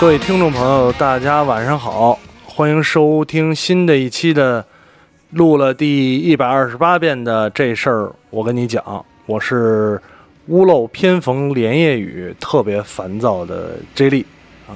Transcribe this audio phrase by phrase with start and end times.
[0.00, 4.64] 各位听众朋友，大家晚上好，欢迎收听新的一期的
[5.32, 10.00] 录了第一百二十八遍的这事儿，我跟你讲，我是
[10.46, 14.26] 屋漏偏逢连夜雨，特别烦躁的 J 莉
[14.66, 14.72] 啊。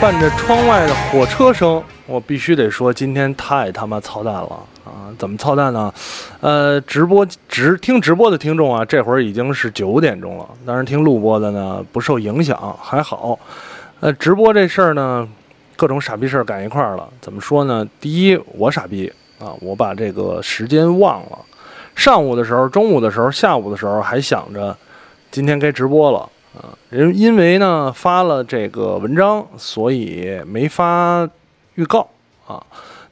[0.00, 4.56] 伴着窗外的火车声，我必须得说，今天太他妈操蛋了
[4.88, 5.12] 啊！
[5.18, 5.92] 怎么操蛋呢？
[6.40, 10.48] 呃，直播直听直播的听众啊，这会儿已经是九点钟了。
[10.64, 13.38] 当然，听录播的呢不受影响，还好。
[14.00, 15.28] 呃，直播这事儿呢，
[15.76, 17.08] 各种傻逼事儿赶一块儿了。
[17.20, 17.86] 怎么说呢？
[18.00, 21.38] 第一，我傻逼啊，我把这个时间忘了。
[21.94, 24.76] 上午的时候、中午的时候、下午的时候还想着
[25.30, 26.20] 今天该直播了
[26.54, 26.70] 啊。
[26.90, 31.28] 因因为呢发了这个文章，所以没发
[31.74, 32.08] 预告
[32.46, 32.62] 啊。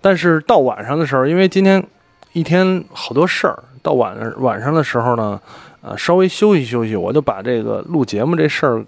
[0.07, 1.85] 但是到晚上的时候，因为今天。
[2.33, 5.41] 一天好多事儿，到晚晚上的时候呢，
[5.81, 8.85] 呃，稍微休息休息，我就把这个录节目这事儿，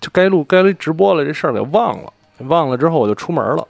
[0.00, 2.12] 就该录该直播了这事儿给忘了。
[2.46, 3.68] 忘了之后我就出门了，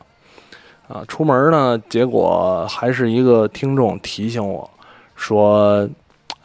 [0.86, 4.68] 啊，出门呢，结果还是一个听众提醒我
[5.16, 5.88] 说：“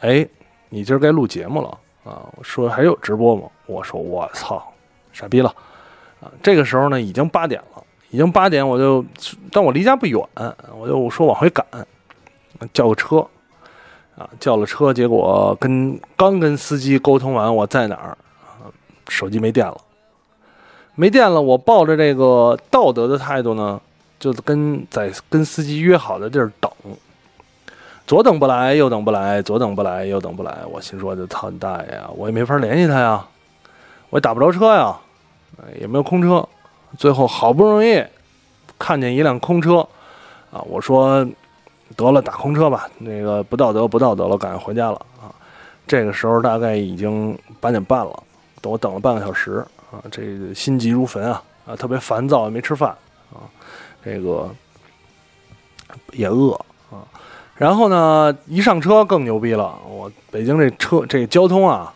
[0.00, 0.26] 哎，
[0.70, 1.68] 你今儿该录节目了
[2.04, 4.66] 啊？”我说：“还有直播吗？”我说：“我操，
[5.12, 5.54] 傻逼了
[6.22, 7.77] 啊！”这个时候呢，已经八点了，
[8.10, 9.04] 已经八点，我就，
[9.52, 10.20] 但我离家不远，
[10.78, 11.64] 我就说往回赶。
[12.72, 13.24] 叫个车，
[14.16, 18.18] 啊，叫了车，结果跟刚跟司机沟通完我在哪儿，
[19.08, 19.80] 手机没电了，
[20.96, 21.40] 没电了。
[21.40, 23.80] 我抱着这个道德的态度呢，
[24.18, 26.68] 就跟在跟司机约好的地儿等，
[28.08, 30.58] 左等不来，右等不来，左等不来，右等不来。
[30.68, 32.10] 我心说：“这操你大爷啊！
[32.16, 33.24] 我也没法联系他呀，
[34.10, 34.98] 我也打不着车呀，
[35.80, 36.44] 也没有空车。”
[36.96, 38.02] 最后好不容易
[38.78, 39.78] 看见一辆空车，
[40.50, 41.26] 啊，我说。
[41.96, 45.32] 得了，打空车吧，那个不道德，不道德了，赶紧回家了啊！
[45.86, 48.22] 这个时候大概已经八点半了，
[48.60, 52.90] 等我等了半个小时啊，这心急如焚啊啊，特别烦躁，没吃饭
[53.32, 53.40] 啊，
[54.04, 54.50] 这个
[56.12, 56.52] 也饿
[56.90, 57.00] 啊。
[57.56, 61.92] 然后呢，一上车更牛逼了，我北京这车这个交通啊，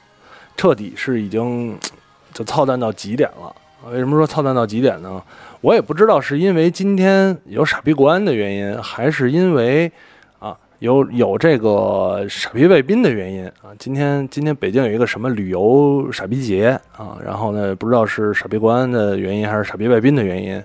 [0.57, 1.79] 彻底是已经
[2.33, 3.55] 就操蛋到极点了。
[3.91, 5.21] 为什么说操蛋到极点呢？
[5.61, 9.91] 我也不知道是因为今天有傻逼国安的原因，还是因为
[10.39, 13.75] 啊有有这个傻逼外宾的原因啊。
[13.79, 20.63] 今天今天北京有一个什么旅游傻逼节啊，然后呢不知道是傻逼国安的原因还是傻逼外宾的原因，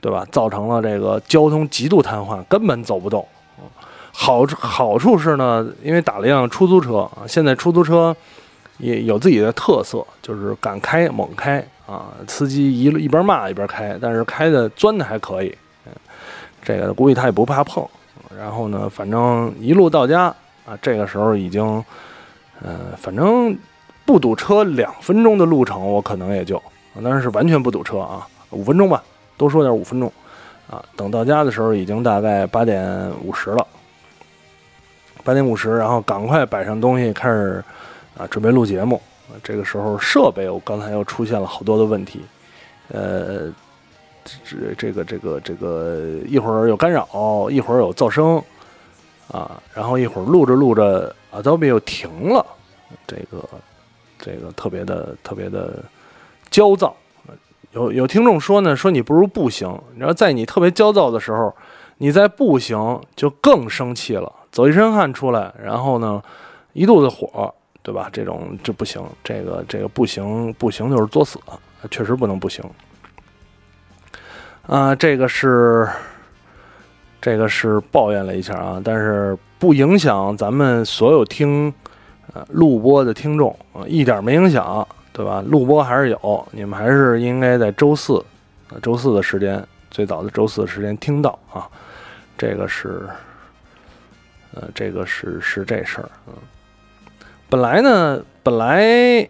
[0.00, 0.26] 对吧？
[0.32, 3.26] 造成了这个交通极度瘫痪，根本走不动。
[4.10, 8.14] 好好处是呢，因为打了一辆出租车啊，现在出租车
[8.78, 11.64] 也有自己的特色，就是敢开猛开。
[11.88, 15.56] 啊，司机一一边骂一边开，但是开的钻的还可以，
[15.86, 15.92] 嗯，
[16.62, 17.82] 这个估计他也不怕碰。
[18.38, 20.24] 然后呢，反正一路到家
[20.66, 21.64] 啊，这个时候已经，
[22.62, 23.56] 呃，反正
[24.04, 26.62] 不堵车两分钟的路程，我可能也就，
[27.02, 29.02] 当然是完全不堵车啊，五分钟吧，
[29.38, 30.12] 多说点五分钟，
[30.70, 33.66] 啊，等到家的时候已经大概八点五十了，
[35.24, 37.64] 八点五十，然后赶快摆上东西开始
[38.18, 39.00] 啊，准备录节目。
[39.42, 42.20] 这个时候设备，我刚才又出现了好多的问题，
[42.88, 43.52] 呃，
[44.44, 48.42] 这这个这个这个一会儿有干扰，一会儿有噪声，
[49.30, 52.44] 啊，然后一会儿录着录着，Adobe 又停了，
[53.06, 53.48] 这个
[54.18, 55.82] 这个特别的特别的
[56.50, 56.94] 焦躁。
[57.72, 61.54] 有有听众说呢，说你不如步行，你知道在你特别焦躁的时候，
[61.98, 66.22] 你在步行就更生气了，走一身汗出来，然后呢
[66.72, 67.54] 一肚子火。
[67.88, 68.10] 对吧？
[68.12, 71.40] 这种这不行，这个这个不行，不行就是作死，
[71.90, 72.62] 确实不能不行。
[74.66, 75.88] 啊，这个是
[77.18, 81.72] 这个是抱怨了一下啊，但是不影响咱们所有听
[82.34, 85.42] 呃录播的听众啊，一点没影响，对吧？
[85.46, 88.22] 录播还是有，你们还是应该在周四，
[88.82, 91.66] 周四的时间，最早的周四的时间听到啊。
[92.36, 93.08] 这个是，
[94.52, 96.34] 呃，这个是是这事儿，嗯。
[97.50, 99.26] 本来呢，本来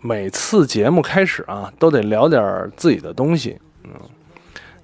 [0.00, 3.58] 每次节目开始啊，都得聊点自己的东西。
[3.84, 3.90] 嗯，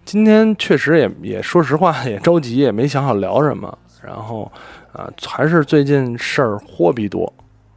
[0.04, 3.78] 今天确实也也说实话也着急，也没想好聊什么。
[4.02, 4.52] 然后
[4.92, 7.24] 啊，还是最近事儿货币多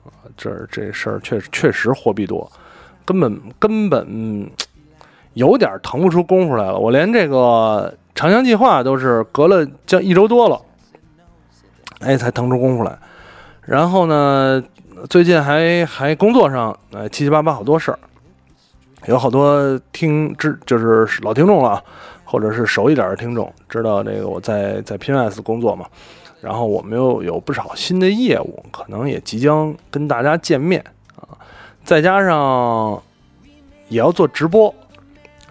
[0.04, 2.52] 啊，这这事儿确实确实货币多，
[3.06, 4.52] 根本根本
[5.36, 6.78] 有点腾不出功夫来了。
[6.78, 10.62] 我连这个长江计划都是隔了将一周多了，
[12.00, 13.00] 哎，才腾出功夫来。
[13.62, 14.62] 然后呢？
[15.10, 18.00] 最近还还工作上，呃，七七八八好多事儿，
[19.06, 21.84] 有好多听知就是老听众了，
[22.24, 25.86] 或者是熟一点的听众，知道这个我在在 PMS 工作嘛，
[26.42, 30.84] 然后我们又有不少新的业务，可能也即将跟大家见面
[31.16, 31.38] 啊。
[31.84, 33.02] 再加上
[33.90, 34.74] 也要做直播，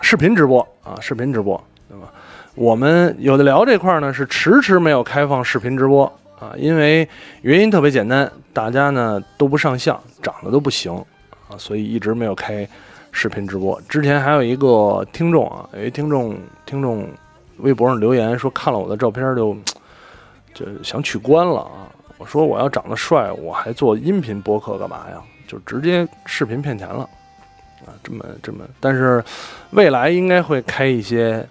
[0.00, 2.12] 视频直播啊，视频直播，对吧？
[2.54, 7.08] 我们有的聊这块呢是迟迟没有开放视频直播啊，因为
[7.42, 10.92] 原因特别简单，大家呢都不上相，长得都不行
[11.48, 12.68] 啊，所以一直没有开
[13.10, 13.80] 视频直播。
[13.88, 17.08] 之前还有一个听众啊，有一听众听众
[17.58, 19.56] 微博上留言说看了我的照片就
[20.52, 21.88] 就想取关了啊。
[22.18, 25.22] 我说我要长得帅，我还做音频播客干嘛呀？
[25.46, 27.08] 就直接视频骗钱了
[27.86, 27.94] 啊！
[28.02, 29.22] 这么这么，但是
[29.70, 31.46] 未来应该会开一些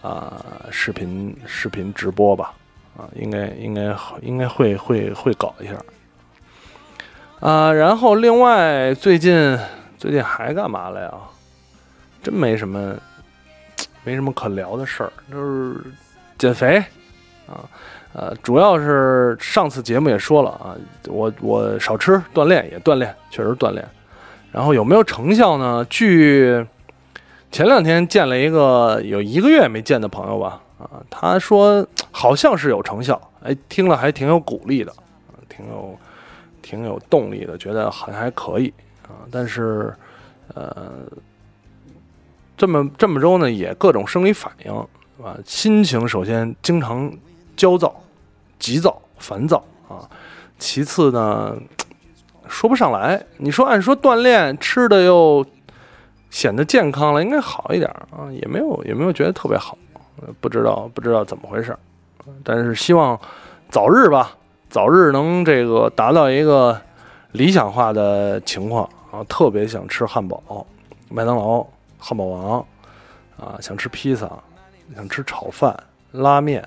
[0.00, 2.54] 啊视频视频直播吧？
[2.96, 5.74] 啊，应该应该应该会会会搞一下
[7.40, 7.72] 啊。
[7.72, 9.58] 然后另外最近
[9.98, 11.12] 最近还干嘛了呀？
[12.22, 12.96] 真没什么
[14.02, 15.76] 没什么可聊的事儿，就是
[16.38, 16.82] 减肥
[17.46, 17.68] 啊。
[18.12, 20.76] 呃，主要是上次节目也说了啊，
[21.08, 23.84] 我我少吃锻炼也锻炼，确实锻炼。
[24.52, 25.84] 然后有没有成效呢？
[25.90, 26.64] 据
[27.50, 35.98] 前两天见了一个有一个月没见的朋友吧，啊，他说好像是有成效，哎，听了还挺有鼓励的，啊挺有
[36.62, 38.72] 挺有动力的，觉得好像还可以
[39.02, 39.26] 啊。
[39.30, 39.94] 但是
[40.54, 40.92] 呃，
[42.56, 44.72] 这么这么周呢，也各种生理反应，
[45.24, 47.12] 啊，心情首先经常
[47.56, 47.94] 焦躁。
[48.56, 50.08] 急躁、烦躁啊，
[50.58, 51.54] 其次呢，
[52.48, 53.22] 说不上来。
[53.36, 55.44] 你说按说锻炼吃的又
[56.30, 59.76] 显得健康了，应该好一点啊，也没有也没有觉得特别好，
[60.40, 61.76] 不知道不知道怎么回事。
[62.42, 63.20] 但是希望
[63.68, 64.36] 早日吧，
[64.70, 66.80] 早日能这个达到一个
[67.32, 69.22] 理想化的情况啊。
[69.28, 70.66] 特别想吃汉堡、
[71.10, 71.66] 麦当劳、
[71.98, 72.66] 汉堡王
[73.36, 74.30] 啊，想吃披萨，
[74.94, 75.76] 想吃炒饭、
[76.12, 76.66] 拉面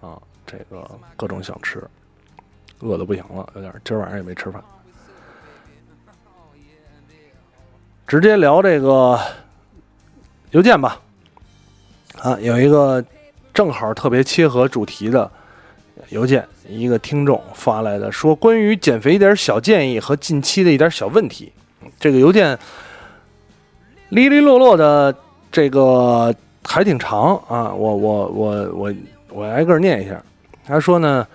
[0.00, 0.18] 啊。
[0.46, 1.86] 这个各种想吃，
[2.80, 4.62] 饿的不行了，有点今儿晚上也没吃饭。
[8.06, 9.20] 直接聊这个
[10.52, 10.98] 邮件吧。
[12.22, 13.04] 啊，有一个
[13.54, 15.30] 正好特别切合主题的
[16.10, 21.52] 邮件，一个听众发来的，说关于减肥一点小建议和近期的一点小问题。
[21.98, 22.58] 这个邮件
[24.10, 25.14] 哩哩落落的，
[25.50, 26.34] 这个
[26.64, 28.94] 还挺长啊，我我我我
[29.30, 30.20] 我挨个念一下。
[30.66, 31.26] 他说呢，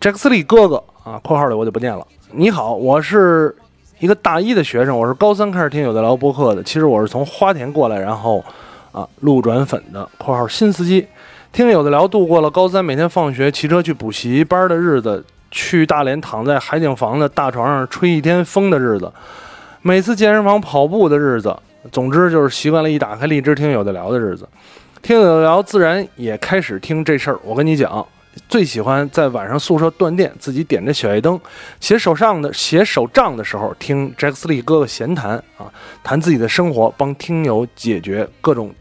[0.00, 2.06] 杰克斯利哥哥啊，括号里我就不念了。
[2.32, 3.54] 你好，我是
[3.98, 6.62] 一个大一的学生，我是高三开始听有的聊播客的。
[6.62, 8.44] 其实我是从花田过来，然后
[8.92, 10.06] 啊路转粉的。
[10.18, 11.06] 括号新司机，
[11.50, 19.10] 听有的聊度过了高三每天放学骑车去补习班的日子，去大连躺在海景房的大床上吹一天风的日子，
[19.80, 21.56] 每次健身房跑步的日子，
[21.90, 24.46] 总之就是习惯了一打开荔枝听有的聊的日子。
[25.00, 27.38] 听有的聊，自然也开始听这事儿。
[27.42, 28.06] 我跟你讲，
[28.48, 31.40] 最喜欢在晚上宿舍断电，自己点着小夜灯，
[31.80, 35.72] 写手上的写手账的时候，听杰克斯利哥哥闲谈啊，
[36.02, 38.74] 谈自己的生活，帮听友解决各种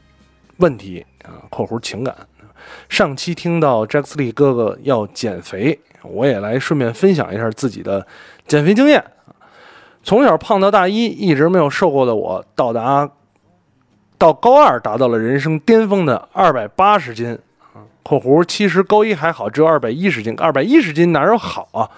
[0.57, 2.15] 问题啊（括弧情感）。
[2.89, 8.05] 上期听到杰克斯利哥哥要减肥，我也来顺便分享一下自己的
[8.47, 9.03] 减肥经验。
[10.03, 13.09] 从小胖到大一，一直没有瘦过的我，到达。
[14.17, 17.37] 到高二达到了人生巅峰的二百八十斤
[18.07, 21.89] （括弧其实高一还好，只有二百一十斤，二百一十斤哪有好啊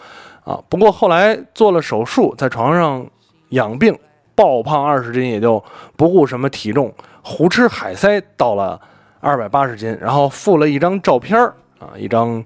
[0.45, 0.63] 啊！
[0.69, 3.05] 不过后来做了手术，在床上
[3.49, 3.93] 养病，
[4.33, 5.61] 暴胖二十斤，也就
[5.97, 8.79] 不顾什么体重，胡吃海塞到了
[9.19, 11.37] 二百八十斤，然后附了一张照片
[11.77, 12.41] 啊，一张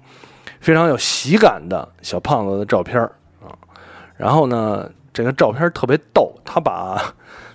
[0.58, 3.00] 非常有喜感的小胖子的照片
[3.40, 3.54] 啊。
[4.16, 7.00] 然后呢，这个照片特别逗，他把。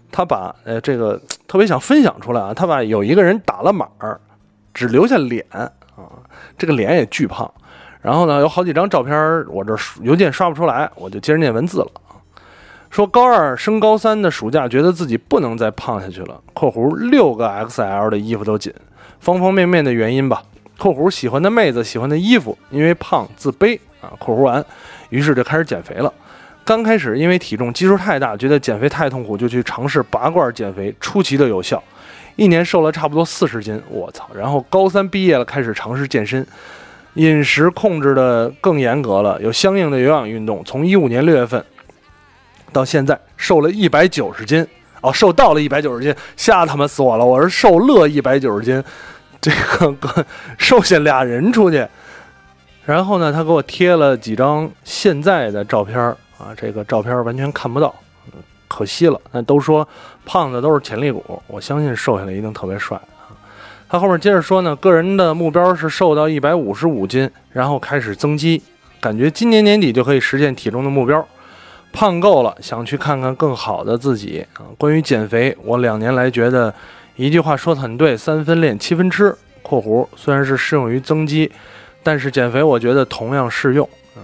[0.10, 4.18] 他把呃这个特别想分享出来啊，他把有一个人打了码儿，
[4.74, 5.46] 只留下脸
[5.98, 6.24] 啊，
[6.58, 7.52] 这个脸也巨胖。
[8.02, 9.14] 然后呢，有好几张照片，
[9.50, 12.16] 我这邮件刷不出来，我就接着念文字了啊。
[12.90, 16.40] 说高二升高三的暑假，觉得自己不能再胖下去了。
[16.54, 18.74] （括弧六个 XL 的衣服都紧，
[19.20, 20.44] 方方面面的原因吧。
[20.80, 24.14] ）（括弧喜欢的妹子，喜欢的衣服，因为胖自卑啊。
[24.20, 24.64] ）（括弧完，
[25.10, 26.14] 于是就开始减肥了。）
[26.64, 31.82] 刚开始因为体重基数太大，觉得减肥太痛苦，就去尝试拔罐减肥，出奇的有效，
[32.38, 34.30] 一年瘦了差不多四十斤，我操！
[34.34, 36.48] 然后高三毕业了，开始尝试健身，
[37.16, 40.64] 饮食控制的更严格了，有相应的有氧运动。
[40.64, 41.62] 从一五年六月份
[42.72, 44.66] 到现在，瘦了一百九十斤，
[45.02, 47.26] 哦，瘦到了一百九十斤，吓他妈死我了！
[47.26, 48.82] 我是瘦乐一百九十斤，
[49.42, 50.26] 这个
[50.58, 51.86] 瘦下俩人出去。
[52.86, 56.16] 然后呢，他给我贴了几张现在的照片。
[56.38, 57.92] 啊，这个照片完全看不到，
[58.68, 59.20] 可惜了。
[59.32, 59.88] 那都说
[60.26, 63.32] 胖子都是潜力股，我相信瘦下来一定特别帅啊。
[63.90, 68.62] 他后面接着说呢，个人的目标是瘦到一百五十五斤，然后开始增肌，
[69.00, 71.26] 感觉今年年底就可以实现体重的目标。
[71.94, 74.68] 胖够了，想去看看更好的自己啊。
[74.78, 76.72] 关于减肥，我两年来觉得
[77.16, 79.36] 一句话说的很对：三分练，七分吃。
[79.64, 81.52] （括弧虽然是适用于增肌，
[82.04, 84.24] 但是减肥我觉得同样适用。）嗯，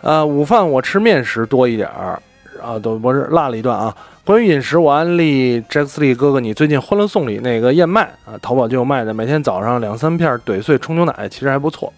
[0.00, 2.20] 呃，午饭我吃面食多一点儿
[2.62, 3.94] 啊，都不是落了一段啊。
[4.24, 11.92] 关于饮食，我安利 Jackly 哥哥，你最近《欢乐颂》里那个燕麦啊，淘宝就有卖的，每天早上两三片怼碎冲牛奶，其实还不错。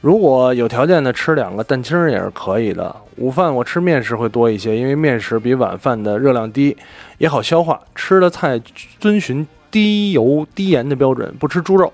[0.00, 2.94] 如果有条件的吃两个蛋清也是可以的。
[3.16, 6.74] 午饭我吃面食会多一些，因为面食比晚饭的热量低，
[7.18, 7.78] 也好消化。
[7.94, 8.58] 吃的菜
[8.98, 11.92] 遵循低油低盐的标准，不吃猪肉，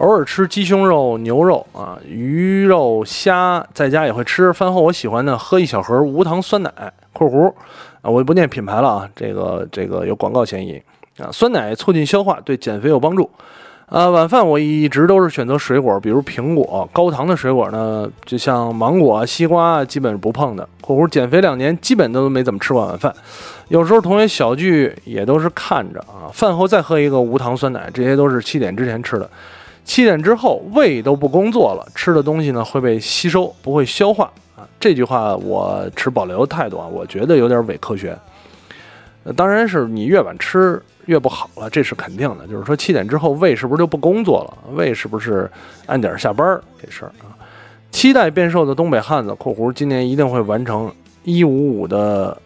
[0.00, 4.50] 偶尔吃鸡胸肉、牛肉啊、鱼肉、虾，在家也会吃。
[4.50, 6.72] 饭后我喜欢呢喝一小盒无糖酸奶
[7.12, 7.52] （括弧
[8.00, 10.82] 啊，我不念品牌了啊，这个这个有广告嫌疑
[11.18, 11.28] 啊）。
[11.32, 13.28] 酸奶促进消化，对减肥有帮助。
[13.84, 20.66] 啊，晚饭我一直都是选择水果，比如苹果，高糖的水果呢，就像芒果、西瓜，基本是不碰的。
[20.80, 23.14] 括弧减肥两年，基本都没怎么吃过晚饭，
[23.68, 29.28] 有时候同学小聚也都是看着啊，饭后再喝一个无糖酸奶，这些都是七点之前吃的。
[29.90, 34.62] 七点之后胃都不工作了，吃的东西呢会被吸收，不会消化啊。
[34.78, 38.16] 这句话我持保留态度啊，我觉得有点伪科学。
[39.34, 40.80] 当然是你越晚吃。
[41.06, 42.46] 越不好了，这是肯定的。
[42.46, 44.74] 就是说，七点之后胃是不是就不工作了？
[44.76, 45.50] 胃是不是
[45.86, 46.60] 按点下班？
[46.80, 47.34] 这事儿啊，
[47.90, 50.92] 期待变瘦的东北汉子（括弧今年一定会完成
[51.24, 52.40] 一五五的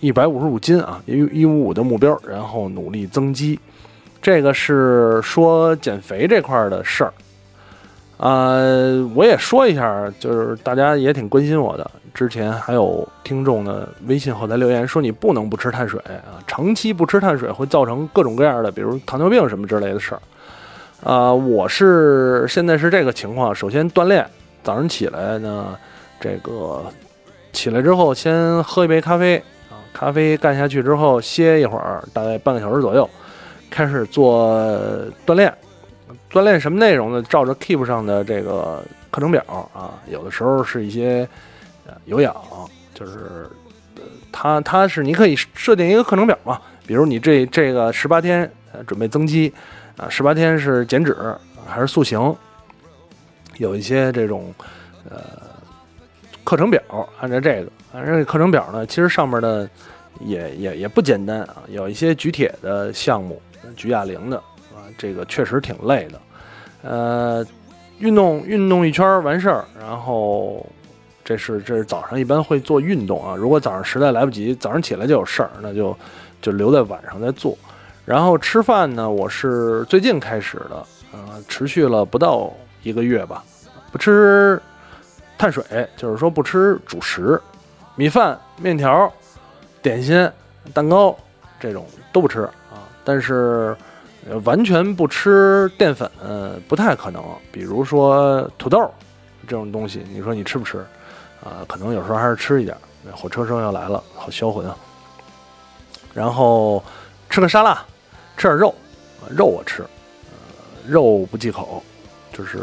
[0.00, 3.58] 一百五十五斤啊，一一五五的目标，然后努力增肌）。
[4.24, 7.12] 这个是说减肥这块的事儿。
[8.16, 11.90] 呃，我也说一下，就是大家也挺关心我的。
[12.14, 20.20] 之前还有听众呢，微信后台留言说你不能不吃碳水啊，长期不吃碳水会造成各种各样的，比如糖尿病什么之类的事儿。
[21.04, 24.26] 啊，我是现在是这个情况，首先锻炼，
[24.62, 25.76] 早上起来呢，
[26.18, 26.82] 这个
[27.52, 29.36] 起来之后先喝一杯咖啡
[29.68, 33.10] 啊，咖啡干下去之后歇一会儿，大概半个小时左右，
[33.74, 34.56] 开始做
[35.26, 35.52] 锻炼。
[36.30, 37.20] 锻炼什么内容呢？
[37.22, 39.42] 照着 Keep 上的这个课程表
[39.74, 41.28] 啊，有的时候是一些
[41.86, 42.34] 呃有氧，
[42.94, 43.48] 就是
[44.30, 48.48] 它它是你可以设定一个课程表嘛，比如你这这个十八天
[48.86, 49.52] 准备增肌
[49.96, 51.16] 啊，十八天是减脂
[51.66, 52.34] 还是塑形，
[53.56, 54.54] 有一些这种
[55.10, 55.20] 呃
[56.42, 56.80] 课程表，
[57.20, 59.68] 按照这个按照这课程表呢，其实上面的
[60.20, 63.40] 也也也不简单啊，有一些举铁的项目，
[63.76, 64.36] 举哑铃的
[64.74, 64.84] 啊。
[64.96, 66.20] 这个确实挺累的，
[66.82, 67.44] 呃，
[67.98, 70.64] 运动运动一圈完事儿，然后
[71.24, 73.34] 这是这是早上一般会做运动啊。
[73.34, 75.96] 如果早上实在来不及，早上起来就有事儿，那就
[76.40, 77.56] 就留在晚上再做。
[78.04, 82.52] 然后吃饭呢，我是最近开始的，呃，持续了不到
[82.82, 83.42] 一个月吧，
[83.90, 84.60] 不吃
[85.38, 85.64] 碳水，
[85.96, 87.40] 就是说不吃主食，
[87.96, 89.10] 米饭、面条、
[89.80, 90.30] 点心、
[90.74, 91.16] 蛋糕
[91.58, 92.46] 这种都不吃，
[93.04, 93.76] 但是。
[94.42, 96.10] 完全不吃淀粉
[96.66, 98.90] 不太可能，比如说土豆
[99.46, 100.78] 这种东西，你说你吃不吃？
[101.44, 102.74] 啊，可能有时候还是吃一点。
[103.12, 104.74] 火车声要来了，好销魂啊！
[106.14, 106.82] 然后
[107.28, 107.84] 吃个沙拉，
[108.38, 108.74] 吃点肉，
[109.28, 109.84] 肉我吃，
[110.86, 111.82] 肉不忌口，
[112.32, 112.60] 就是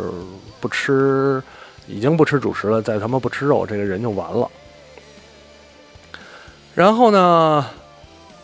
[0.59, 1.43] 不吃，
[1.85, 4.49] 已经不吃主食了，再他妈不吃肉，这个人就完了。
[6.73, 7.63] 然后呢，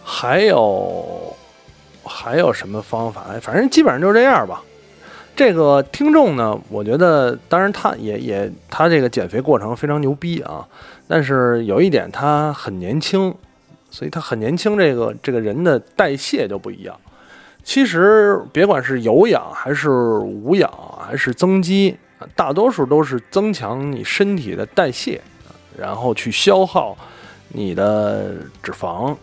[0.04, 1.36] 还有。
[2.08, 3.26] 还有什么方法？
[3.42, 4.64] 反正基本上就这样吧。
[5.36, 10.68] 这个听众呢，我觉得，当然他也也他这个减肥过程非常牛逼啊。
[11.08, 13.32] 但是有一点，他很年轻，
[13.92, 17.00] 所以他很年轻，这个这个人的代谢就不一样。
[17.64, 21.96] 其实别管是有氧还是无氧还是增肌，
[22.36, 25.22] 大多数都是增强你身体的代谢，
[25.78, 26.98] 然后去消耗
[27.50, 28.34] 你的
[28.64, 29.16] 脂肪。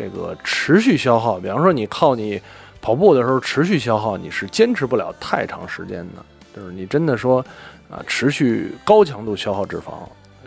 [0.00, 2.40] 这个持续消耗，比方说你靠你
[2.80, 6.24] 跑步的时候持续消耗，你是坚持不了太长时间的。
[6.56, 7.44] 就是你真的说
[7.90, 9.92] 啊，持续高强度消耗脂肪，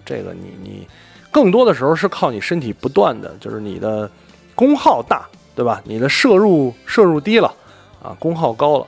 [0.04, 0.88] 这个你你
[1.30, 4.10] 更多的时候是靠你身体不断的，就是你的
[4.56, 5.80] 功耗大，对吧？
[5.84, 7.54] 你的摄入摄入低了
[8.02, 8.88] 啊，功耗高了，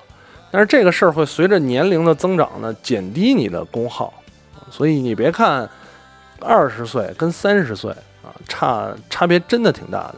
[0.49, 4.11] 但是这个事儿会随着年龄的增长呢，减低你的功耗。
[4.71, 5.69] 所以你别看
[6.39, 7.91] 二十岁跟三十岁
[8.23, 10.15] 啊，差差别真的挺大的。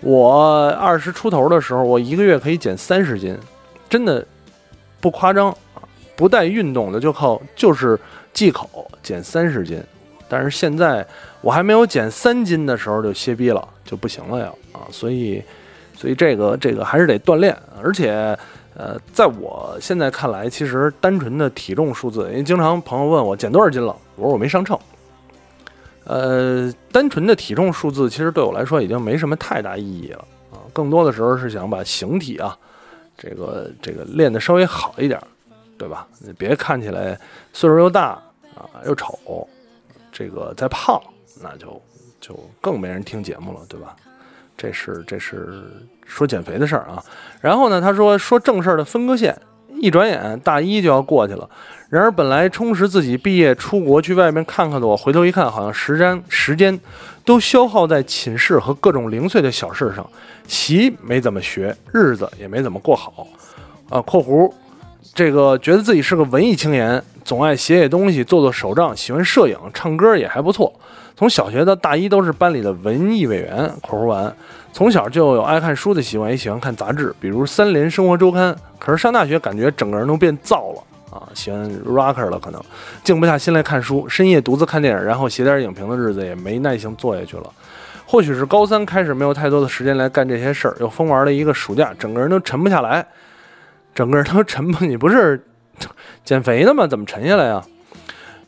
[0.00, 3.36] 我二十出头的时候，我一个月可以减三十斤，
[3.88, 4.24] 真的
[5.00, 5.82] 不夸张啊！
[6.16, 7.98] 不带运动的，就靠就是
[8.32, 9.82] 忌口减三十斤。
[10.28, 11.06] 但是现在
[11.40, 14.46] 我还没有减三斤的时候就歇逼了，就不行了要
[14.78, 14.86] 啊！
[14.90, 15.42] 所以，
[15.96, 17.56] 所以这个这个还是得锻炼。
[17.82, 18.38] 而且，
[18.74, 24.78] 呃，在我现在看来，其实单纯的体重数字，因为经常朋友问我减多少斤了，我说我没上秤。
[26.08, 32.56] 呃，单纯的体重数字其实对我来说已经没什么太大意义了啊，更多的时候是想把形体啊，
[33.18, 35.20] 这个这个练得稍微好一点，
[35.76, 36.08] 对吧？
[36.20, 37.20] 你别看起来
[37.52, 38.20] 岁数又大
[38.54, 39.46] 啊又丑，
[40.10, 40.98] 这个再胖，
[41.42, 41.80] 那就
[42.22, 43.94] 就更没人听节目了，对吧？
[44.56, 45.64] 这是这是
[46.06, 47.04] 说减肥的事儿啊。
[47.40, 49.38] 然后呢，他说说正事儿的分割线，
[49.80, 51.48] 一转眼大一就要过去了。
[51.88, 56.78] 然而，本来充实自己毕业出国去外面看看的我，回头一看，好像时间时间
[57.24, 60.06] 都消耗在寝室和各种零碎的小事上，
[60.46, 63.26] 习没怎么学，日子也没怎么过好。
[63.88, 64.52] 啊（括弧）
[65.14, 70.70] 这个觉得自己是个文艺青年，总爱写写东西，做做手账，喜欢摄影，唱歌也还不错。
[71.18, 74.32] 从小学到大一都是班里的文艺委员（括弧完）。
[74.72, 78.54] 从小就有爱看书的习惯，也喜欢看杂志，比如《三联生活周刊》。
[78.78, 80.82] 可是上大学，感觉整个人都变燥了。
[81.10, 82.62] 啊，喜欢 rocker 了，可能
[83.02, 87.50] 静不下心来看书，深夜独自看电影，然后写点影评的日子也没耐心做下去了。
[88.06, 93.04] 或许是高三开始没有太多的时间来干这些事儿，又疯玩了一个暑假，整个人都沉不下来，
[93.92, 94.84] 整个人都沉不。
[94.84, 95.44] 你不是
[96.24, 96.86] 减肥的吗？
[96.86, 97.60] 怎么沉下来呀？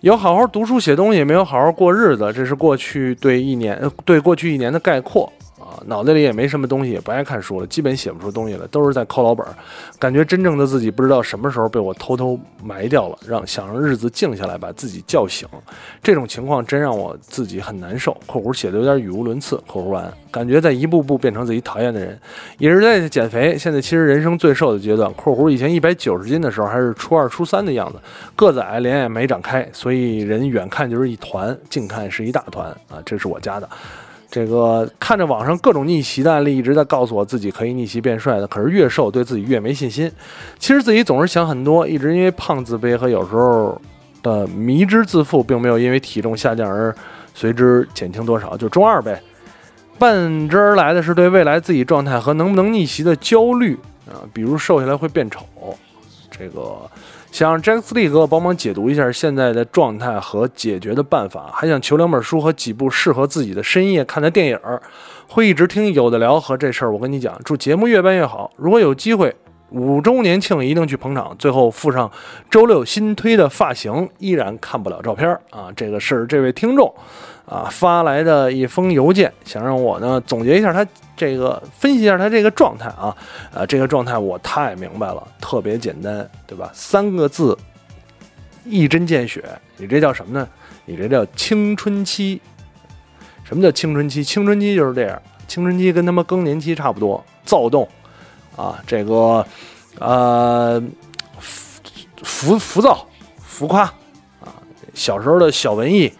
[0.00, 5.30] 有好好读书写东西，没有好好过日子，这是过去对一年对过去一年的概括。
[5.87, 9.53] 脑袋里也没什么东西，也不爱看书了，基本写不出东西了，都是在抠老本儿。
[9.99, 15.49] 感觉真正的自己不知道什么时候被我偷偷埋掉了，让想让日子静下来，把自己叫醒。
[16.03, 18.17] 这种情况真让我自己很难受。
[18.27, 19.62] （括弧写的有点语无伦次。
[19.67, 22.19] ）（括弧完）感觉在一步步变成自己讨厌的人，
[22.59, 23.57] 也是在减肥。
[23.59, 25.12] 现在其实人生最瘦的阶段。
[25.15, 27.99] （括弧以前一百九十斤的时候还是初二初三的样子，
[28.37, 33.02] 个子矮，脸也没长开，所以人远看就是一团，近看是一大团啊。
[33.04, 33.69] 这是我家的。
[34.30, 38.47] 这个看着网上各种逆袭的案例，一直在告诉我自己可以逆袭变帅的。
[38.47, 40.10] 可是越瘦，对自己越没信心。
[40.58, 43.80] 其实自己总是想很多，一直因为胖自卑和有时候
[44.23, 46.95] 的迷之自负，并没有因为体重下降而
[47.34, 49.21] 随之减轻多少，就中二呗。
[49.99, 55.45] 伴之而来的是对未来自己状态和能不能逆袭的焦虑啊，比如瘦下来会变丑，
[56.30, 56.78] 这个。
[57.30, 64.82] 想让 Jack Lee 哥帮忙解读一下现在的状态和解决的办法，还想求两本书和几部适合自己的深夜看的电影儿。
[65.28, 68.50] 会一直听有的聊和这事儿，我跟你讲，祝节目越办越好。
[68.56, 69.34] 如果有机会，
[69.71, 71.34] 五周年庆一定去捧场。
[71.38, 72.10] 最后附上
[72.50, 75.71] 周六新推的发型，依然看不了照片啊！
[75.76, 76.93] 这个是这位听众。
[77.50, 80.86] 啊，发来的一封邮件，想让我呢总结一下他
[81.17, 83.15] 这个，分析一下他这个状态啊，
[83.52, 86.71] 呃，这个状态我太明白了，特别简单，对吧？
[86.73, 87.58] 三个字，
[88.65, 89.45] 一针见血。
[89.76, 90.49] 你这叫什么呢？
[90.84, 92.41] 你这叫青春期。
[93.43, 94.23] 什么叫青春期？
[94.23, 97.89] 青春期就是这样，青春期跟他妈更年期差不多，躁动
[98.54, 99.45] 啊，这个
[99.99, 100.80] 呃
[102.23, 103.04] 浮浮躁、
[103.39, 103.82] 浮夸
[104.41, 104.54] 啊，
[104.95, 106.13] 小时候的小文艺。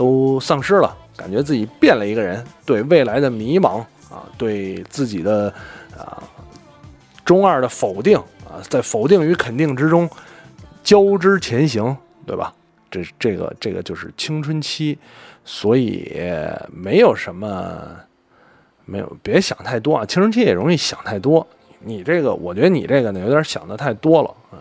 [0.00, 5.52] 都丧失了，感觉自己变了一个人，对未来的迷茫啊，对自己的
[5.94, 6.22] 啊
[7.22, 10.08] 中二的否定啊，在否定与肯定之中
[10.82, 12.50] 交织前行，对吧？
[12.90, 14.98] 这这个这个就是青春期，
[15.44, 16.10] 所以
[16.72, 17.78] 没有什么
[18.86, 20.06] 没有，别想太多啊。
[20.06, 21.46] 青春期也容易想太多，
[21.80, 24.56] 你这个我觉得你这个呢有点想的太多了啊。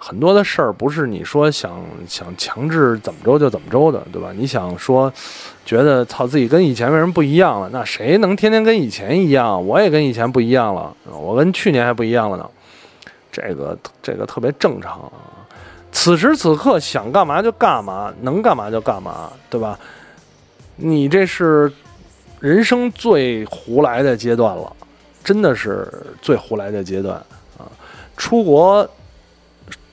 [0.00, 4.30] 很多的事儿不是你说想想强制怎么着就怎么着的，对吧？
[4.34, 5.12] 你想说，
[5.66, 7.68] 觉得操自己跟以前为什么不一样了？
[7.72, 9.66] 那谁能天天跟以前一样？
[9.66, 12.48] 我也跟以前不一样了，我跟去年还不一样了呢。
[13.32, 15.10] 这个这个特别正常。
[15.90, 19.76] 此时此刻想干嘛就干嘛，能干嘛就干嘛，对吧？
[20.76, 21.70] 你这是
[22.38, 24.72] 人生最胡来的阶段了，
[25.24, 27.16] 真的是最胡来的阶段
[27.58, 27.66] 啊！
[28.16, 28.88] 出国。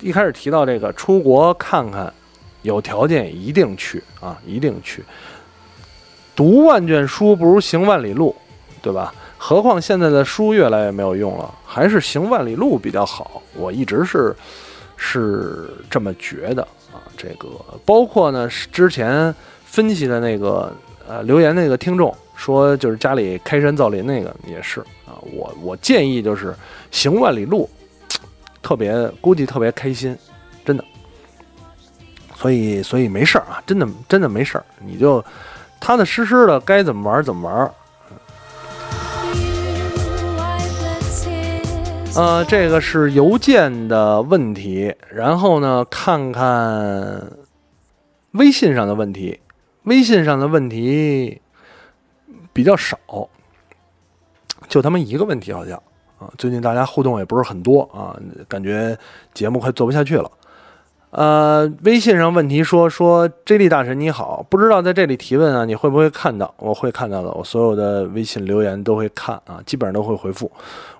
[0.02, 2.14] 一开始提到这个出国看看，
[2.64, 5.04] 有条件一定去啊，一定去。
[6.36, 8.36] 读万卷书不如行万里路，
[8.82, 9.14] 对吧？
[9.38, 13.42] 何况现在的书越来越没有用了，还是行万里路比较好。
[13.56, 14.36] 我一直是
[14.98, 17.00] 是这么觉得啊。
[17.16, 17.48] 这个
[17.86, 20.76] 包括呢，之前分析的那个
[21.08, 25.16] 呃留言那个听众说，就是家里开山造林那个也是啊。
[25.22, 26.54] 我我建议就是
[26.92, 27.70] 行万里路。
[28.66, 30.18] 特别估计特别开心，
[30.66, 30.84] 真的，
[32.34, 35.24] 所以所以没事儿啊，真的真的没事儿，你就
[35.80, 37.72] 踏踏实实的该怎么玩怎么玩。
[42.16, 47.32] 呃，这个是邮件的问题，然后呢，看看
[48.32, 49.40] 微信上的问题，
[49.84, 51.40] 微信上的问题
[52.52, 52.98] 比较少，
[54.68, 55.80] 就他妈一个问题好像。
[56.20, 58.16] 啊，最近大家互动也不是很多啊，
[58.48, 58.98] 感觉
[59.34, 60.32] 节目快做不下去了。
[61.12, 66.54] 呃，微信上问题说说 J D 大神你好，不知道在这里提问啊，你会不会看到？
[66.58, 70.52] 我会看到的，我所有的微信留言都会看啊，基本上都会回复。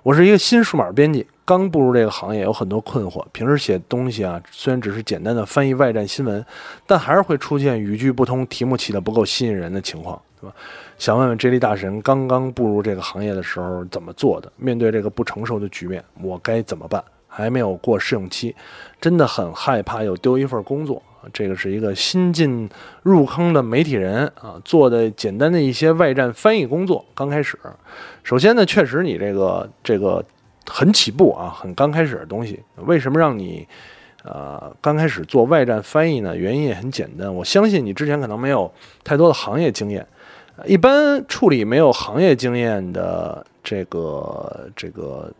[0.02, 3.22] 我是一个新数码编辑，刚步入这个行业，有很多困惑。
[3.32, 6.42] 平时写东西啊，虽然只是简单的翻译外站新闻，
[6.86, 10.56] 但还是会出现语句不通、题目起的不够吸引人的情况，对吧？
[10.98, 14.50] 想问问 J 莉大神，刚刚步入这个行业的时候怎么做的？
[14.56, 17.02] 面对这个不成熟的局面，我该怎么办？
[17.28, 18.56] 还没有过试用期，
[18.98, 21.02] 真的很害怕又丢一份工作。
[21.34, 22.68] 这个是一个新进
[23.02, 27.04] 入坑的媒体人啊，做的简单的一些外站翻译工作。
[27.14, 27.58] 刚开始，
[28.22, 30.24] 首先呢，确实你这个这个
[30.64, 32.62] 很起步啊，很刚开始的东西。
[32.76, 33.68] 为什么让你
[34.24, 36.34] 呃刚开始做外站翻译呢？
[36.34, 38.72] 原因也很简单，我相信你之前可能没有
[39.04, 40.06] 太多的行业经验。
[40.64, 45.32] 一般处理没有行业经验的这个这个。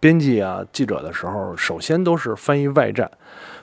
[0.00, 3.08] 编辑啊，记者的时候，首先都是翻译外站。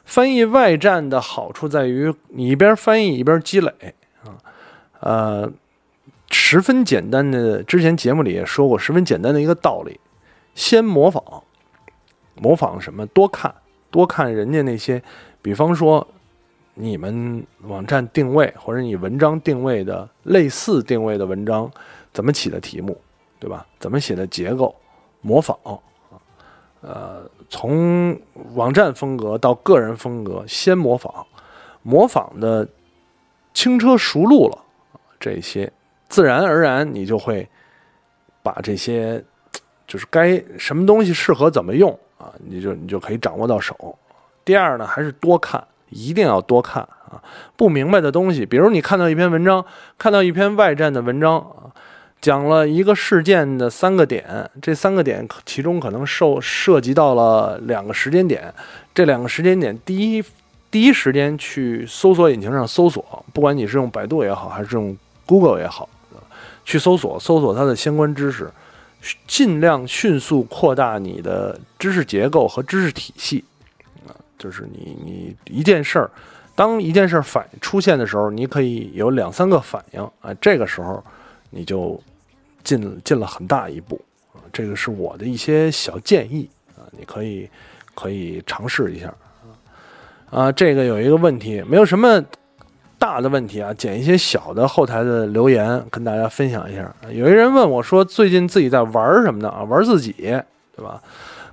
[0.05, 3.69] 翻译外站的好处在于，你一边翻译一边积累
[4.23, 4.39] 啊，
[5.01, 5.51] 呃，
[6.31, 7.61] 十分简单的。
[7.63, 9.99] 之前节目里也说过，十分简单的一个道理：
[10.55, 11.43] 先模仿，
[12.35, 13.05] 模仿什么？
[13.07, 13.53] 多看，
[13.91, 15.03] 多看人家那些，
[15.41, 16.07] 比方说
[16.81, 21.69] 你们网站定位或者你文章定位的类似定位的文章，
[22.13, 22.97] 怎么起的题目，
[23.37, 23.67] 对吧？
[23.79, 24.73] 怎么写的结构？
[25.19, 25.57] 模仿。
[26.79, 28.17] 呃，从
[28.55, 31.27] 网站风格到个人风格，先模仿，
[31.83, 32.65] 模仿的
[33.53, 34.57] 轻车熟路了，
[35.19, 35.69] 这些
[36.07, 37.45] 自然而然你就会
[38.41, 39.21] 把这些
[39.85, 43.97] 就是该什么东西适合怎么用啊，你就你就可以掌握到手。
[44.45, 47.21] 第二呢，还是多看，一定要多看啊，
[47.55, 49.65] 不明白的东西，比如你看到一篇文章，
[49.97, 51.71] 看到一篇外站的文章啊。
[52.21, 54.27] 讲了一个事件的三个点，
[54.61, 58.53] 这三个点其中可能受涉及到了两个时间点，
[58.93, 60.21] 这两个时间点第一
[60.69, 65.87] 第一时间去搜索引擎上搜索，不管你是用百度也好，还是用 Google 也好，
[66.65, 68.51] 去搜索搜索它的相关知识，
[69.25, 73.45] 尽量迅速扩大你的知识结构和知识体系，
[74.39, 76.09] 就是你你一件事儿，
[76.55, 81.03] 当一件事儿反出现的时候，你可以有两三个反应啊，这个时候
[81.51, 82.01] 你就。
[82.61, 83.99] 进进了很大一步
[84.33, 86.47] 啊，这个是我的一些小建议
[86.77, 87.49] 啊，你可以
[87.95, 89.49] 可以尝试一下啊。
[90.29, 92.21] 啊，这个有一个问题，没有什么
[92.99, 96.93] 大的问题啊，捡一些小的后台的留言跟大家分享一下。
[97.09, 99.47] 有一人问我说，最近自己在玩什么呢？
[99.47, 100.11] 啊，玩自己，
[100.75, 101.01] 对吧？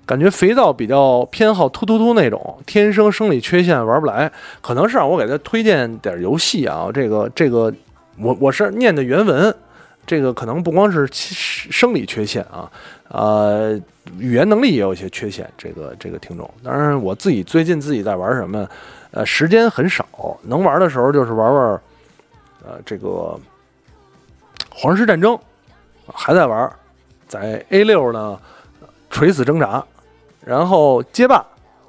[0.07, 4.31] 感觉肥皂比较偏好突突突那种，天生生理缺陷玩不来，
[4.63, 6.89] 可能是让我给他推荐点游戏啊。
[6.95, 7.75] 这个这个，
[8.19, 9.55] 我我是念的原文。
[10.07, 12.71] 这个可能不光是生理缺陷啊，
[13.09, 13.77] 呃，
[14.19, 15.51] 语言能力也有些缺陷。
[15.59, 18.69] 这个这个听众，当然我自己最近自己在玩什么，
[19.11, 20.07] 呃，时间很少，
[20.45, 21.81] 能玩的时候就是玩玩，
[22.65, 23.37] 呃，这个
[24.71, 25.37] 皇室战争
[26.07, 26.73] 还在玩，
[27.27, 28.39] 在 A 六呢
[29.11, 29.85] 垂死挣扎，
[30.47, 31.37] 然后街霸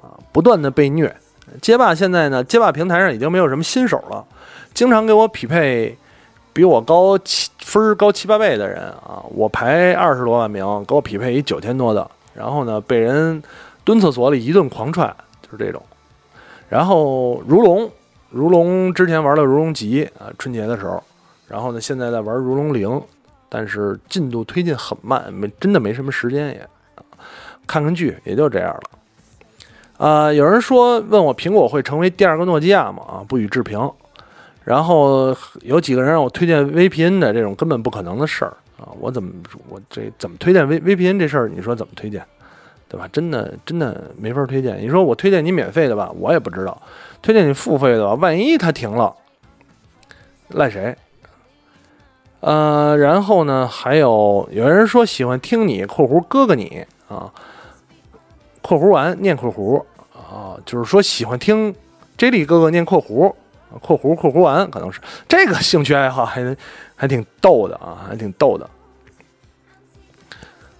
[0.02, 1.16] 啊不断的被虐，
[1.62, 4.22] 街霸现在呢街霸平台上已经没有什么新手了，
[4.74, 5.96] 经常给我匹配。
[6.50, 13.40] 比我高七分高七八倍的人啊，我排二十多万名，给我匹配一九千多的，然后呢被人
[13.84, 15.80] 蹲厕所里一顿狂踹，就是这种。
[16.68, 17.88] 然后如龙，
[18.30, 21.00] 如龙之前玩了如龙集啊，春节的时候，
[21.46, 23.00] 然后呢现在在玩如龙零，
[23.48, 26.68] 但是进度推进很慢，没真的没什么时间也，
[27.68, 30.04] 看看剧也就这样了。
[30.04, 33.02] 啊，有人说问我苹果会成为第二个诺基亚吗？
[33.06, 33.78] 啊，不予置评。
[34.64, 38.84] 然后有几个人让我推荐 VPN 的这种根本不可能的事儿啊！
[39.00, 39.32] 我怎么
[39.66, 41.48] 我这怎么推荐 V VPN 这事儿？
[41.48, 42.22] 你说怎么推荐，
[42.86, 43.08] 对吧？
[43.10, 44.78] 真的真的没法推荐。
[44.78, 46.76] 你说我推荐你免费的吧，我也不知道；
[47.22, 49.14] 推荐你付费的吧，万一它停了，
[50.48, 50.94] 赖谁？
[52.40, 57.32] 呃，然后呢，还有有人说喜欢听你（括弧哥哥你）啊
[58.62, 61.74] ，（括弧完念括弧啊），就是说喜欢听
[62.16, 63.34] J 莉哥哥念括弧。
[63.82, 66.56] 括弧括弧完可能是这个兴趣爱好还
[66.96, 68.70] 还挺逗的啊，还挺逗的。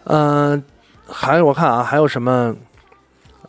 [0.05, 0.65] 嗯，
[1.07, 2.57] 还我看啊，还有什么？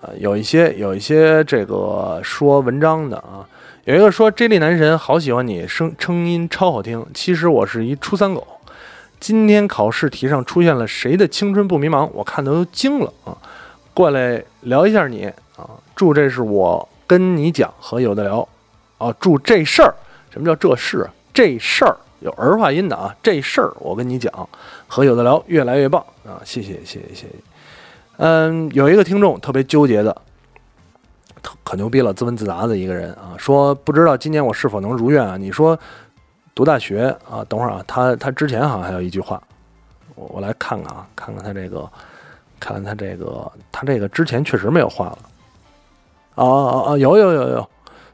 [0.02, 3.48] 呃，有一些有一些这个说文章的啊，
[3.86, 7.06] 有一个说 J 莉男神好喜欢你声声音超好听。
[7.13, 8.46] 其实我是一初三狗。
[9.22, 13.38] 今天考试题上出现了谁的青春不迷茫，我看的都惊了啊！
[14.00, 15.26] 过来聊一下你
[15.58, 18.48] 啊，祝这是我跟你讲和有的聊。
[18.98, 19.94] 啊，祝这事儿，
[20.30, 21.06] 什么叫这事？
[21.34, 24.32] 这事儿有儿化音的啊，这事儿我跟你讲，
[24.88, 26.40] 和有的聊越来越棒啊！
[26.46, 27.28] 谢谢谢谢谢谢。
[28.16, 30.16] 嗯，有一个听众特别纠结的，
[31.66, 35.36] 可牛逼了，自问自答的一个人啊，说不知道今年我是否能如愿啊？
[35.36, 35.78] 你说
[36.56, 37.44] 读大学啊？
[37.50, 39.44] 等会儿啊，他他之前好像还有一句话，
[40.16, 41.90] 我我来看看啊，看看他这个，
[42.60, 45.19] 看看他这个，他这个之前确实没有话了。
[46.36, 46.98] 啊啊啊！
[46.98, 47.69] 有有有有，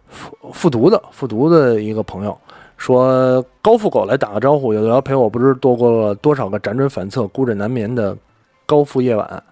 [0.08, 2.36] 复复读的复读的一个朋友
[2.78, 8.18] 说，高富狗来打个招呼，有聊陪我，不知度过了多少个辗转反侧、孤枕难眠的
[8.66, 9.44] 高富夜晚。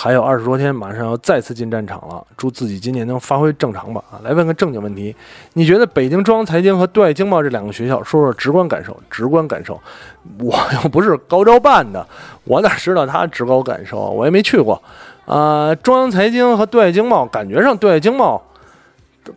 [0.00, 2.24] 还有二十多天，马上要再次进战场了。
[2.36, 4.00] 祝自己今年能发挥正常吧。
[4.12, 5.12] 啊，来问个正经问题，
[5.54, 8.96] 你觉得北京中央财经和对外经贸这两个学校，说说直观感受？
[9.10, 9.74] 直观感受，
[10.38, 12.06] 我又不是高招办的，
[12.44, 13.98] 我哪知道他直观感受？
[13.98, 14.80] 我也没去过。
[15.26, 18.40] 啊，中央财经和对外经贸，感觉上对外经贸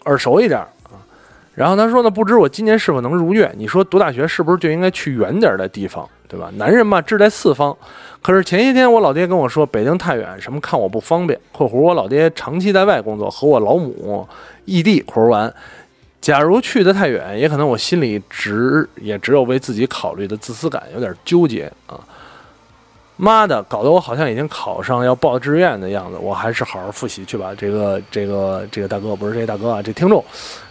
[0.06, 0.94] 耳熟一点啊。
[1.56, 3.52] 然后他说呢，不知我今年是否能如愿？
[3.58, 6.50] 你说读大学是不是就应该去远点的地方，对吧？
[6.56, 7.76] 男人嘛，志在四方。
[8.22, 11.38] 可是前些天我老爹跟我说，北京太远，什么看我不方便。
[11.52, 14.26] （括弧我老爹长期在外工作，和我老母
[14.64, 15.02] 异地。
[15.06, 15.54] ）（括弧完）
[16.22, 22.00] 假如去的太远，也可能我心里只也只有为自己考虑的自私感，有点纠结啊。
[23.18, 27.54] 妈的，搞得我好像已经考上要报志愿的样子，我还是好好复习去吧。
[27.58, 30.24] 这个这个这个大哥不是这大哥啊，这听众，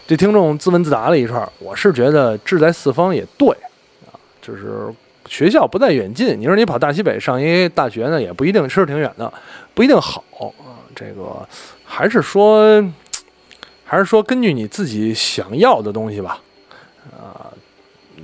[0.06, 3.50] 这听众自问自答了一串，我是觉得志在四方也对
[4.06, 4.88] 啊，就是。
[5.30, 9.32] 学校不在远近，你说你跑大西北上一大学呢，也不一定是挺远的，
[9.72, 10.82] 不一定好啊。
[10.92, 11.48] 这个
[11.84, 12.84] 还是说，
[13.84, 16.42] 还是说根据你自己想要的东西吧。
[17.16, 17.46] 啊，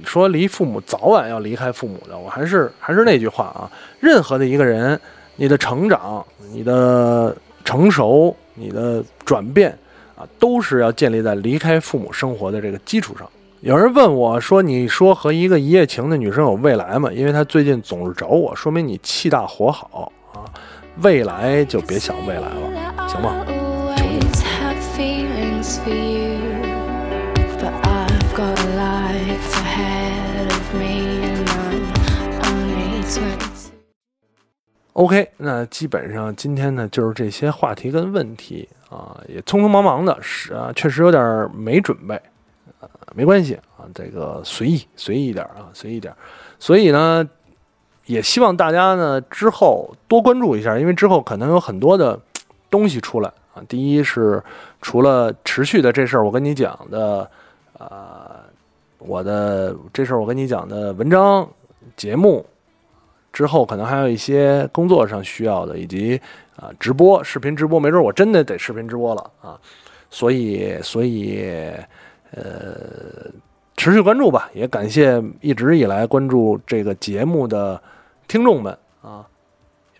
[0.04, 5.00] 说离父母早晚要离开父母的，我还是还是那句话啊，任何的一个人，
[5.36, 9.70] 你的成长、你的成熟、你的转变
[10.16, 13.30] 啊，都是要建立在离开父母生活的这个基础上。
[13.66, 17.10] 有人问我说：“你说和一个一夜情的女生有未来吗？
[17.12, 20.46] 因为她最近总是找我，说明你气大火好啊，
[21.02, 23.44] 未来就别想未来了，行吗？”
[33.04, 33.36] 求你。
[34.92, 42.16] OK，那基本上今天呢就是这些话题跟问题啊，也匆匆忙忙的，是啊，确实有点没准备。
[42.80, 46.14] 呃没关系啊，这个随意随意一点啊，随意一点。
[46.58, 47.26] 所以呢，
[48.04, 52.18] 也希望大家呢之后多关注一下，因为之后可能有很多的
[52.70, 53.62] 东西出来啊。
[53.68, 54.42] 第一是
[54.82, 57.30] 除了持续的这事儿，我跟你讲的，
[57.78, 58.36] 呃，
[58.98, 61.48] 我的这事儿我跟你讲的文章、
[61.96, 62.44] 节目
[63.32, 66.20] 之后，可能还有一些工作上需要的，以及
[66.56, 69.58] 啊直播、视频直播，没准我真的得视频直播了啊。
[70.10, 71.72] 所以，所以。
[72.32, 73.30] 呃，
[73.76, 77.80] 持续关注吧，也感谢一直以来关注这个节目的
[78.26, 79.26] 听众们啊，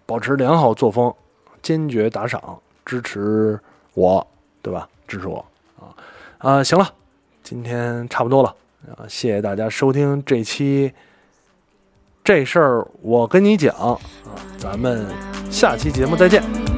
[0.05, 1.15] 保持良好作风，
[1.63, 3.59] 坚决打赏支持
[3.95, 4.27] 我，
[4.63, 4.89] 对吧？
[5.07, 5.45] 支持我
[5.79, 5.95] 啊
[6.39, 6.65] 啊！
[6.65, 6.93] 行了，
[7.43, 8.55] 今天差不多了
[8.97, 10.93] 啊，谢谢大家收听这期
[12.25, 13.97] 这事儿，我跟你讲啊，
[14.59, 15.07] 咱们
[15.49, 16.76] 下期节目再见。